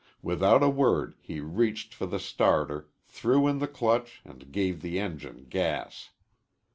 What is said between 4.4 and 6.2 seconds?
gave the engine gas.